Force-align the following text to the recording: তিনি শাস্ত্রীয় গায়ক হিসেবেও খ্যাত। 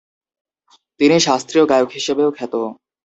তিনি 0.99 1.15
শাস্ত্রীয় 1.19 1.65
গায়ক 1.71 1.89
হিসেবেও 1.91 2.29
খ্যাত। 2.37 2.53